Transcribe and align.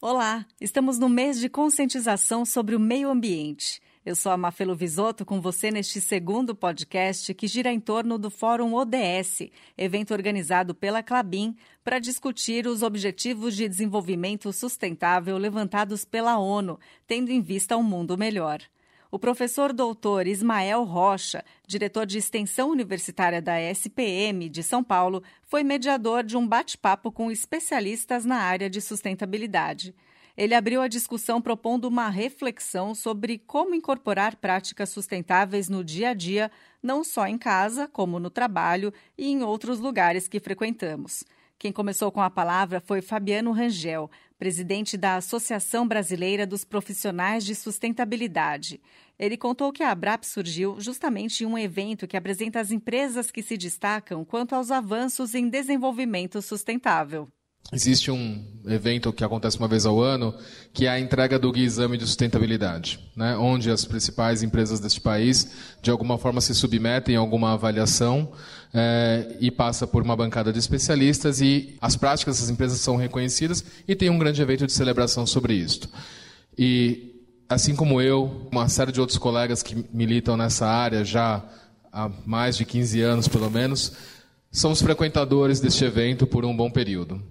Olá, 0.00 0.46
estamos 0.60 0.96
no 0.96 1.08
mês 1.08 1.40
de 1.40 1.48
conscientização 1.48 2.46
sobre 2.46 2.76
o 2.76 2.80
meio 2.80 3.10
ambiente. 3.10 3.82
Eu 4.06 4.14
sou 4.14 4.30
a 4.30 4.36
Mafelo 4.36 4.76
Visoto 4.76 5.26
com 5.26 5.40
você 5.40 5.72
neste 5.72 6.00
segundo 6.00 6.54
podcast 6.54 7.34
que 7.34 7.48
gira 7.48 7.72
em 7.72 7.80
torno 7.80 8.16
do 8.16 8.30
Fórum 8.30 8.74
ODS, 8.74 9.50
evento 9.76 10.14
organizado 10.14 10.72
pela 10.72 11.02
Clabin 11.02 11.56
para 11.82 11.98
discutir 11.98 12.68
os 12.68 12.84
Objetivos 12.84 13.56
de 13.56 13.68
Desenvolvimento 13.68 14.52
Sustentável 14.52 15.36
levantados 15.36 16.04
pela 16.04 16.38
ONU, 16.38 16.78
tendo 17.04 17.32
em 17.32 17.40
vista 17.40 17.76
um 17.76 17.82
mundo 17.82 18.16
melhor. 18.16 18.62
O 19.10 19.18
professor 19.18 19.72
doutor 19.72 20.26
Ismael 20.26 20.84
Rocha, 20.84 21.42
diretor 21.66 22.04
de 22.04 22.18
extensão 22.18 22.68
universitária 22.68 23.40
da 23.40 23.58
SPM 23.58 24.50
de 24.50 24.62
São 24.62 24.84
Paulo, 24.84 25.22
foi 25.44 25.62
mediador 25.62 26.22
de 26.22 26.36
um 26.36 26.46
bate-papo 26.46 27.10
com 27.10 27.30
especialistas 27.30 28.26
na 28.26 28.36
área 28.36 28.68
de 28.68 28.82
sustentabilidade. 28.82 29.94
Ele 30.36 30.54
abriu 30.54 30.82
a 30.82 30.88
discussão 30.88 31.40
propondo 31.40 31.86
uma 31.86 32.10
reflexão 32.10 32.94
sobre 32.94 33.38
como 33.38 33.74
incorporar 33.74 34.36
práticas 34.36 34.90
sustentáveis 34.90 35.70
no 35.70 35.82
dia 35.82 36.10
a 36.10 36.14
dia, 36.14 36.50
não 36.82 37.02
só 37.02 37.26
em 37.26 37.38
casa, 37.38 37.88
como 37.88 38.20
no 38.20 38.28
trabalho 38.28 38.92
e 39.16 39.26
em 39.30 39.42
outros 39.42 39.80
lugares 39.80 40.28
que 40.28 40.38
frequentamos. 40.38 41.24
Quem 41.58 41.72
começou 41.72 42.12
com 42.12 42.20
a 42.20 42.30
palavra 42.30 42.78
foi 42.78 43.02
Fabiano 43.02 43.50
Rangel, 43.50 44.08
presidente 44.38 44.96
da 44.96 45.16
Associação 45.16 45.86
Brasileira 45.86 46.46
dos 46.46 46.64
Profissionais 46.64 47.44
de 47.44 47.54
Sustentabilidade. 47.54 48.80
Ele 49.18 49.36
contou 49.36 49.72
que 49.72 49.82
a 49.82 49.90
ABRAP 49.90 50.24
surgiu 50.24 50.78
justamente 50.78 51.42
em 51.42 51.46
um 51.46 51.58
evento 51.58 52.06
que 52.06 52.16
apresenta 52.16 52.60
as 52.60 52.70
empresas 52.70 53.30
que 53.30 53.42
se 53.42 53.56
destacam 53.56 54.24
quanto 54.24 54.54
aos 54.54 54.70
avanços 54.70 55.34
em 55.34 55.48
desenvolvimento 55.48 56.40
sustentável. 56.40 57.28
Existe 57.70 58.10
um 58.10 58.42
evento 58.66 59.12
que 59.12 59.22
acontece 59.22 59.58
uma 59.58 59.68
vez 59.68 59.84
ao 59.84 60.00
ano, 60.00 60.34
que 60.72 60.86
é 60.86 60.88
a 60.88 60.98
entrega 60.98 61.38
do 61.38 61.52
Guia 61.52 61.66
Exame 61.66 61.98
de 61.98 62.06
Sustentabilidade, 62.06 62.98
né, 63.14 63.36
onde 63.36 63.70
as 63.70 63.84
principais 63.84 64.42
empresas 64.42 64.80
deste 64.80 65.02
país, 65.02 65.50
de 65.82 65.90
alguma 65.90 66.16
forma, 66.16 66.40
se 66.40 66.54
submetem 66.54 67.14
a 67.14 67.20
alguma 67.20 67.52
avaliação 67.52 68.32
é, 68.72 69.36
e 69.38 69.50
passa 69.50 69.86
por 69.86 70.02
uma 70.02 70.16
bancada 70.16 70.50
de 70.50 70.58
especialistas 70.58 71.42
e 71.42 71.76
as 71.78 71.94
práticas 71.94 72.36
dessas 72.36 72.48
empresas 72.48 72.80
são 72.80 72.96
reconhecidas 72.96 73.62
e 73.86 73.94
tem 73.94 74.08
um 74.08 74.18
grande 74.18 74.40
evento 74.40 74.66
de 74.66 74.72
celebração 74.72 75.26
sobre 75.26 75.52
isso. 75.52 75.90
E, 76.56 77.22
assim 77.50 77.76
como 77.76 78.00
eu, 78.00 78.48
uma 78.50 78.66
série 78.70 78.92
de 78.92 79.00
outros 79.00 79.18
colegas 79.18 79.62
que 79.62 79.84
militam 79.92 80.38
nessa 80.38 80.66
área 80.66 81.04
já 81.04 81.44
há 81.92 82.10
mais 82.24 82.56
de 82.56 82.64
15 82.64 83.02
anos, 83.02 83.28
pelo 83.28 83.50
menos, 83.50 83.92
somos 84.50 84.80
frequentadores 84.80 85.60
deste 85.60 85.84
evento 85.84 86.26
por 86.26 86.46
um 86.46 86.56
bom 86.56 86.70
período 86.70 87.22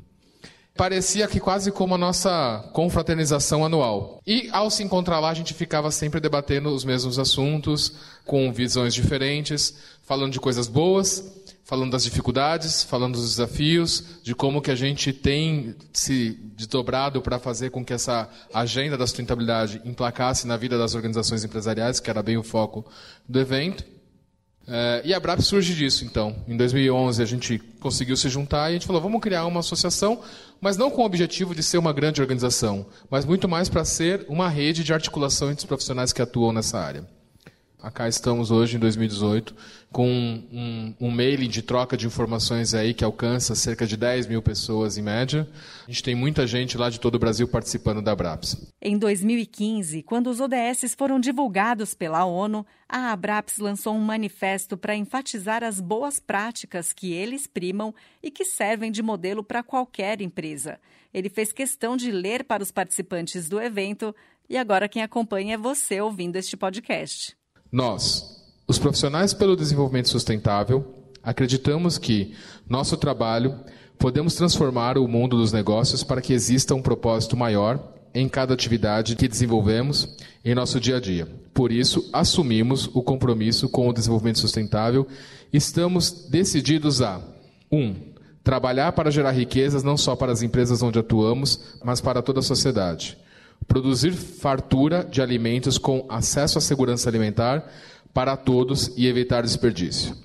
parecia 0.77 1.27
que 1.27 1.39
quase 1.39 1.71
como 1.71 1.95
a 1.95 1.97
nossa 1.97 2.63
confraternização 2.71 3.65
anual. 3.65 4.21
E 4.25 4.47
ao 4.51 4.69
se 4.69 4.83
encontrar 4.83 5.19
lá, 5.19 5.29
a 5.29 5.33
gente 5.33 5.53
ficava 5.53 5.89
sempre 5.91 6.19
debatendo 6.19 6.69
os 6.69 6.85
mesmos 6.85 7.17
assuntos, 7.17 7.93
com 8.23 8.53
visões 8.53 8.93
diferentes, 8.93 9.73
falando 10.03 10.31
de 10.31 10.39
coisas 10.39 10.67
boas, 10.67 11.23
falando 11.65 11.91
das 11.91 12.03
dificuldades, 12.03 12.83
falando 12.83 13.15
dos 13.15 13.31
desafios, 13.31 14.21
de 14.23 14.33
como 14.33 14.61
que 14.61 14.71
a 14.71 14.75
gente 14.75 15.11
tem 15.11 15.75
se 15.91 16.39
desdobrado 16.55 17.21
para 17.21 17.39
fazer 17.39 17.71
com 17.71 17.83
que 17.83 17.91
essa 17.91 18.29
agenda 18.53 18.97
da 18.97 19.05
sustentabilidade 19.05 19.81
emplacasse 19.83 20.47
na 20.47 20.55
vida 20.55 20.77
das 20.77 20.95
organizações 20.95 21.43
empresariais, 21.43 21.99
que 21.99 22.09
era 22.09 22.23
bem 22.23 22.37
o 22.37 22.43
foco 22.43 22.85
do 23.27 23.39
evento. 23.39 23.96
É, 24.67 25.01
e 25.05 25.13
a 25.13 25.19
BRAP 25.19 25.39
surge 25.39 25.73
disso, 25.73 26.03
então. 26.03 26.35
Em 26.47 26.57
2011 26.57 27.23
a 27.23 27.25
gente 27.25 27.57
conseguiu 27.79 28.17
se 28.17 28.27
juntar 28.27 28.69
e 28.69 28.71
a 28.71 28.73
gente 28.73 28.85
falou, 28.85 29.01
vamos 29.01 29.21
criar 29.21 29.45
uma 29.45 29.61
associação, 29.61 30.19
mas 30.59 30.75
não 30.75 30.91
com 30.91 31.01
o 31.01 31.05
objetivo 31.05 31.55
de 31.55 31.63
ser 31.63 31.77
uma 31.77 31.93
grande 31.93 32.21
organização, 32.21 32.85
mas 33.09 33.23
muito 33.23 33.47
mais 33.47 33.69
para 33.69 33.85
ser 33.85 34.25
uma 34.27 34.49
rede 34.49 34.83
de 34.83 34.93
articulação 34.93 35.49
entre 35.49 35.59
os 35.59 35.65
profissionais 35.65 36.11
que 36.11 36.21
atuam 36.21 36.51
nessa 36.51 36.77
área. 36.79 37.16
Acá 37.79 38.07
estamos 38.07 38.49
hoje, 38.49 38.75
em 38.75 38.79
2018, 38.79 39.55
com 39.91 40.09
um, 40.09 40.95
um, 40.99 41.11
mailing 41.11 41.47
de 41.47 41.61
troca 41.61 41.95
de 41.95 42.07
informações 42.07 42.73
aí 42.73 42.91
que 42.91 43.03
alcança 43.03 43.53
cerca 43.53 43.85
de 43.85 43.95
10 43.95 44.25
mil 44.25 44.41
pessoas 44.41 44.97
em 44.97 45.03
média. 45.03 45.47
A 45.87 45.91
gente 45.91 46.01
tem 46.01 46.15
muita 46.15 46.47
gente 46.47 46.75
lá 46.75 46.89
de 46.89 46.99
todo 46.99 47.15
o 47.15 47.19
Brasil 47.19 47.47
participando 47.47 48.01
da 48.01 48.13
Abraps. 48.13 48.73
Em 48.81 48.97
2015, 48.97 50.01
quando 50.01 50.27
os 50.27 50.39
ODS 50.39 50.95
foram 50.97 51.19
divulgados 51.19 51.93
pela 51.93 52.25
ONU, 52.25 52.65
a 52.89 53.11
Abraps 53.11 53.59
lançou 53.59 53.93
um 53.93 54.01
manifesto 54.01 54.75
para 54.75 54.95
enfatizar 54.95 55.63
as 55.63 55.79
boas 55.79 56.19
práticas 56.19 56.91
que 56.91 57.13
eles 57.13 57.45
primam 57.45 57.93
e 58.23 58.31
que 58.31 58.43
servem 58.43 58.91
de 58.91 59.03
modelo 59.03 59.43
para 59.43 59.61
qualquer 59.61 60.19
empresa. 60.19 60.79
Ele 61.13 61.29
fez 61.29 61.51
questão 61.53 61.95
de 61.95 62.11
ler 62.11 62.43
para 62.43 62.63
os 62.63 62.71
participantes 62.71 63.47
do 63.47 63.61
evento 63.61 64.15
e 64.49 64.57
agora 64.57 64.89
quem 64.89 65.03
acompanha 65.03 65.53
é 65.53 65.57
você 65.57 66.01
ouvindo 66.01 66.37
este 66.37 66.57
podcast. 66.57 67.36
Nós, 67.71 68.37
os 68.67 68.79
profissionais 68.79 69.33
pelo 69.33 69.55
desenvolvimento 69.55 70.09
sustentável, 70.09 70.85
acreditamos 71.21 71.97
que 71.97 72.33
nosso 72.69 72.95
trabalho 72.95 73.59
podemos 73.97 74.35
transformar 74.35 74.97
o 74.97 75.07
mundo 75.07 75.37
dos 75.37 75.51
negócios 75.51 76.03
para 76.03 76.21
que 76.21 76.33
exista 76.33 76.75
um 76.75 76.81
propósito 76.81 77.35
maior 77.35 77.93
em 78.13 78.29
cada 78.29 78.53
atividade 78.53 79.15
que 79.15 79.27
desenvolvemos 79.27 80.15
em 80.43 80.55
nosso 80.55 80.79
dia 80.79 80.97
a 80.97 80.99
dia. 80.99 81.27
Por 81.53 81.71
isso, 81.71 82.09
assumimos 82.13 82.89
o 82.93 83.01
compromisso 83.01 83.67
com 83.67 83.87
o 83.89 83.93
desenvolvimento 83.93 84.39
sustentável. 84.39 85.07
Estamos 85.51 86.27
decididos 86.29 87.01
a 87.01 87.21
1. 87.71 87.77
Um, 87.77 87.95
trabalhar 88.43 88.93
para 88.93 89.11
gerar 89.11 89.31
riquezas 89.31 89.83
não 89.83 89.97
só 89.97 90.15
para 90.15 90.31
as 90.31 90.41
empresas 90.41 90.81
onde 90.81 90.99
atuamos, 90.99 91.75
mas 91.83 91.99
para 91.99 92.21
toda 92.21 92.39
a 92.39 92.43
sociedade 92.43 93.17
produzir 93.67 94.11
fartura 94.11 95.03
de 95.03 95.21
alimentos 95.21 95.77
com 95.77 96.05
acesso 96.09 96.57
à 96.57 96.61
segurança 96.61 97.09
alimentar 97.09 97.65
para 98.13 98.35
todos 98.35 98.91
e 98.97 99.05
evitar 99.05 99.43
desperdício, 99.43 100.15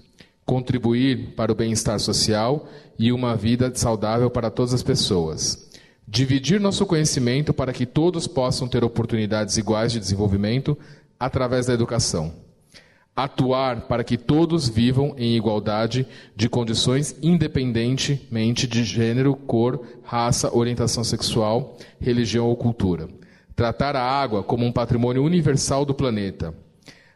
contribuir 0.46 1.34
para 1.36 1.52
o 1.52 1.54
bem-estar 1.54 1.98
social 2.00 2.66
e 2.98 3.12
uma 3.12 3.36
vida 3.36 3.70
saudável 3.74 4.30
para 4.30 4.50
todas 4.50 4.72
as 4.72 4.82
pessoas, 4.82 5.70
dividir 6.06 6.60
nosso 6.60 6.86
conhecimento 6.86 7.52
para 7.52 7.72
que 7.72 7.84
todos 7.84 8.26
possam 8.26 8.68
ter 8.68 8.84
oportunidades 8.84 9.56
iguais 9.56 9.92
de 9.92 10.00
desenvolvimento 10.00 10.78
através 11.18 11.66
da 11.66 11.74
educação. 11.74 12.32
Atuar 13.14 13.82
para 13.82 14.02
que 14.02 14.16
todos 14.16 14.70
vivam 14.70 15.14
em 15.18 15.36
igualdade 15.36 16.06
de 16.34 16.48
condições, 16.48 17.14
independentemente 17.22 18.66
de 18.66 18.84
gênero, 18.84 19.36
cor, 19.36 19.84
raça, 20.02 20.50
orientação 20.56 21.04
sexual, 21.04 21.76
religião 22.00 22.46
ou 22.46 22.56
cultura 22.56 23.06
Tratar 23.54 23.96
a 23.96 24.02
água 24.02 24.42
como 24.42 24.64
um 24.64 24.72
patrimônio 24.72 25.22
universal 25.22 25.84
do 25.84 25.94
planeta. 25.94 26.54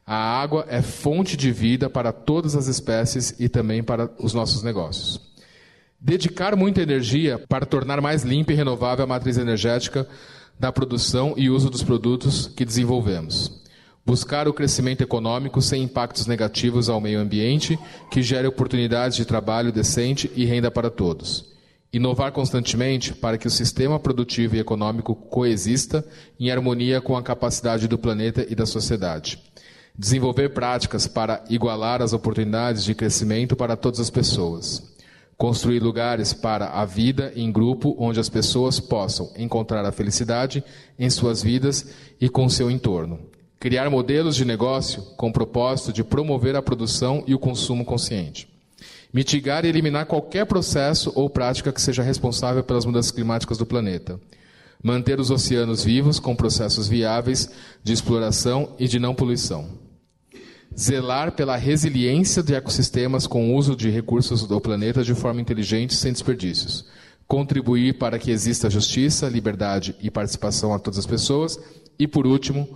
A 0.07 0.15
água 0.15 0.67
é 0.69 0.83
fonte 0.83 1.37
de 1.37 1.51
vida 1.51 1.91
para 1.91 2.13
todas 2.13 2.55
as 2.55 2.69
espécies 2.69 3.35
e 3.41 3.49
também 3.49 3.83
para 3.83 4.11
os 4.21 4.33
nossos 4.33 4.63
negócios. 4.63 5.21
Dedicar 6.01 6.55
muita 6.55 6.83
energia 6.83 7.39
para 7.49 7.67
tornar 7.67 8.01
mais 8.01 8.23
limpa 8.23 8.53
e 8.53 8.55
renovável 8.55 9.05
a 9.05 9.09
matriz 9.09 9.37
energética 9.39 10.07
da 10.61 10.71
produção 10.71 11.35
e 11.37 11.51
uso 11.51 11.71
dos 11.71 11.83
produtos 11.83 12.47
que 12.47 12.65
desenvolvemos. 12.65 13.65
Buscar 14.05 14.47
o 14.47 14.53
crescimento 14.53 15.03
econômico 15.03 15.61
sem 15.61 15.83
impactos 15.83 16.27
negativos 16.27 16.89
ao 16.89 17.01
meio 17.01 17.19
ambiente, 17.19 17.77
que 18.11 18.23
gere 18.23 18.47
oportunidades 18.47 19.17
de 19.17 19.25
trabalho 19.25 19.73
decente 19.73 20.31
e 20.37 20.45
renda 20.45 20.71
para 20.71 20.91
todos 20.91 21.56
Inovar 21.93 22.33
constantemente 22.33 23.15
para 23.15 23.39
que 23.39 23.47
o 23.47 23.51
sistema 23.51 23.99
produtivo 23.99 24.57
e 24.57 24.59
econômico 24.59 25.15
coexista 25.15 26.05
em 26.39 26.51
harmonia 26.51 27.01
com 27.01 27.17
a 27.17 27.23
capacidade 27.23 27.89
do 27.89 27.97
planeta 27.97 28.45
e 28.49 28.55
da 28.55 28.67
sociedade. 28.67 29.39
Desenvolver 29.97 30.51
práticas 30.51 31.07
para 31.07 31.43
igualar 31.49 32.03
as 32.03 32.13
oportunidades 32.13 32.85
de 32.85 32.95
crescimento 32.95 33.57
para 33.57 33.77
todas 33.77 34.01
as 34.01 34.11
pessoas. 34.11 34.95
Construir 35.39 35.81
lugares 35.83 36.33
para 36.33 36.67
a 36.67 36.85
vida 36.85 37.33
em 37.37 37.53
grupo 37.53 37.95
onde 37.99 38.19
as 38.19 38.29
pessoas 38.29 38.81
possam 38.81 39.33
encontrar 39.37 39.85
a 39.85 39.93
felicidade 39.93 40.65
em 40.99 41.09
suas 41.09 41.43
vidas 41.43 41.95
e 42.21 42.29
com 42.29 42.49
seu 42.49 42.71
entorno. 42.71 43.21
Criar 43.61 43.89
modelos 43.89 44.37
de 44.37 44.45
negócio 44.45 45.03
com 45.17 45.29
o 45.29 45.33
propósito 45.33 45.93
de 45.93 46.05
promover 46.05 46.57
a 46.57 46.63
produção 46.63 47.23
e 47.27 47.35
o 47.35 47.39
consumo 47.39 47.85
consciente 47.85 48.56
Mitigar 49.17 49.65
e 49.65 49.69
eliminar 49.69 50.05
qualquer 50.05 50.45
processo 50.45 51.11
ou 51.15 51.31
prática 51.31 51.73
que 51.73 51.81
seja 51.81 52.03
responsável 52.03 52.63
pelas 52.63 52.85
mudanças 52.85 53.11
climáticas 53.11 53.57
do 53.57 53.65
planeta. 53.65 54.21
Manter 54.85 55.19
os 55.19 55.31
oceanos 55.31 55.83
vivos 55.83 56.21
com 56.21 56.37
processos 56.37 56.87
viáveis 56.87 57.49
de 57.83 57.95
exploração 57.95 58.75
e 58.79 58.87
de 58.87 58.99
não 58.99 59.15
poluição. 59.15 59.71
Zelar 60.79 61.33
pela 61.33 61.57
resiliência 61.57 62.43
de 62.43 62.55
ecossistemas 62.55 63.27
com 63.27 63.51
o 63.51 63.57
uso 63.57 63.75
de 63.75 63.89
recursos 63.89 64.47
do 64.47 64.61
planeta 64.61 65.03
de 65.03 65.15
forma 65.15 65.41
inteligente 65.41 65.95
sem 65.95 66.13
desperdícios. 66.13 66.85
Contribuir 67.27 67.97
para 67.97 68.19
que 68.19 68.31
exista 68.31 68.69
justiça, 68.69 69.31
liberdade 69.31 69.97
e 70.03 70.11
participação 70.11 70.75
a 70.75 70.79
todas 70.79 70.99
as 70.99 71.07
pessoas. 71.07 71.59
E, 71.99 72.07
por 72.07 72.27
último, 72.27 72.69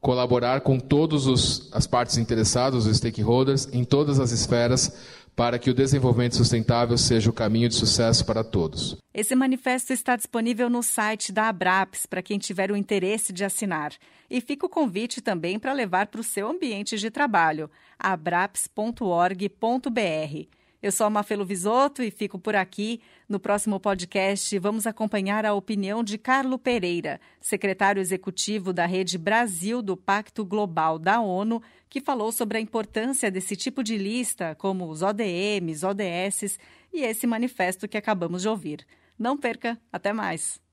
colaborar 0.00 0.60
com 0.60 0.78
todas 0.78 1.68
as 1.72 1.86
partes 1.86 2.18
interessadas, 2.18 2.84
os 2.84 2.96
stakeholders, 2.96 3.68
em 3.72 3.84
todas 3.84 4.20
as 4.20 4.32
esferas, 4.32 4.92
para 5.36 5.58
que 5.58 5.70
o 5.70 5.74
desenvolvimento 5.74 6.36
sustentável 6.36 6.96
seja 6.96 7.30
o 7.30 7.32
caminho 7.32 7.68
de 7.68 7.74
sucesso 7.74 8.24
para 8.24 8.44
todos. 8.44 8.96
Esse 9.12 9.34
manifesto 9.34 9.92
está 9.92 10.16
disponível 10.16 10.70
no 10.70 10.82
site 10.82 11.32
da 11.32 11.48
Abraps 11.48 12.06
para 12.06 12.22
quem 12.22 12.38
tiver 12.38 12.70
o 12.70 12.76
interesse 12.76 13.32
de 13.32 13.44
assinar. 13.44 13.92
E 14.30 14.40
fica 14.40 14.66
o 14.66 14.68
convite 14.68 15.20
também 15.20 15.58
para 15.58 15.72
levar 15.72 16.06
para 16.06 16.20
o 16.20 16.24
seu 16.24 16.48
ambiente 16.48 16.98
de 16.98 17.10
trabalho, 17.10 17.70
abraps.org.br. 17.98 20.63
Eu 20.84 20.92
sou 20.92 21.06
a 21.06 21.08
Mafelo 21.08 21.46
Visoto 21.46 22.02
e 22.02 22.10
fico 22.10 22.38
por 22.38 22.54
aqui. 22.54 23.00
No 23.26 23.40
próximo 23.40 23.80
podcast, 23.80 24.58
vamos 24.58 24.86
acompanhar 24.86 25.46
a 25.46 25.54
opinião 25.54 26.04
de 26.04 26.18
Carlo 26.18 26.58
Pereira, 26.58 27.18
secretário 27.40 28.02
executivo 28.02 28.70
da 28.70 28.84
Rede 28.84 29.16
Brasil 29.16 29.80
do 29.80 29.96
Pacto 29.96 30.44
Global 30.44 30.98
da 30.98 31.22
ONU, 31.22 31.62
que 31.88 32.02
falou 32.02 32.30
sobre 32.30 32.58
a 32.58 32.60
importância 32.60 33.30
desse 33.30 33.56
tipo 33.56 33.82
de 33.82 33.96
lista, 33.96 34.54
como 34.56 34.86
os 34.86 35.00
ODMs, 35.00 35.86
ODS 35.86 36.58
e 36.92 37.00
esse 37.00 37.26
manifesto 37.26 37.88
que 37.88 37.96
acabamos 37.96 38.42
de 38.42 38.48
ouvir. 38.50 38.86
Não 39.18 39.38
perca, 39.38 39.80
até 39.90 40.12
mais! 40.12 40.63